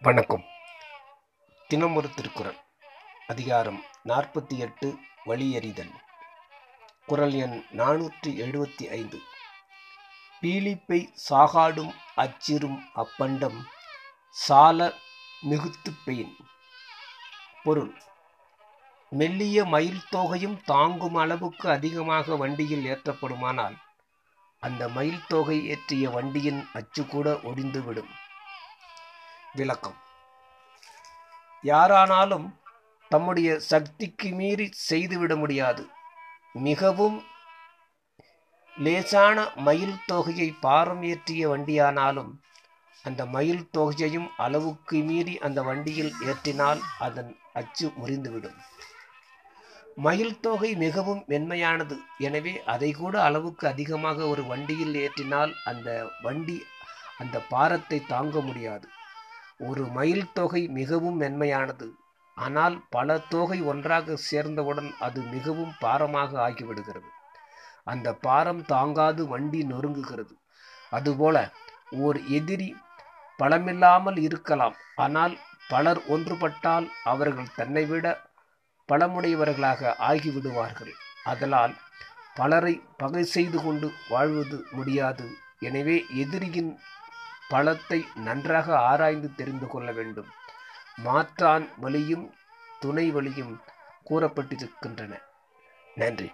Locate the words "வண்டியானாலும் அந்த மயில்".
41.52-43.64